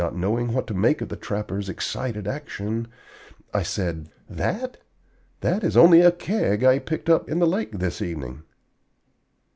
Not 0.01 0.15
knowing 0.15 0.51
what 0.51 0.65
to 0.65 0.73
make 0.73 1.01
of 1.01 1.09
the 1.09 1.15
trapper's 1.15 1.69
excited 1.69 2.27
action, 2.27 2.87
I 3.53 3.61
said: 3.61 4.09
"That? 4.27 4.77
That 5.41 5.63
is 5.63 5.77
only 5.77 6.01
a 6.01 6.11
Keg 6.11 6.63
I 6.63 6.79
picked 6.79 7.07
up 7.07 7.29
in 7.29 7.37
the 7.37 7.45
lake 7.45 7.77
this 7.77 8.01
evening." 8.01 8.41